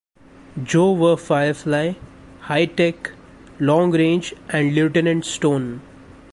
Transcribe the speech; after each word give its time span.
Joe 0.63 0.93
were 0.93 1.15
Firefly, 1.15 1.93
Hi-Tech, 2.39 3.11
Long 3.59 3.91
Range 3.91 4.33
and 4.49 4.73
Lieutenant 4.73 5.23
Stone. 5.25 5.79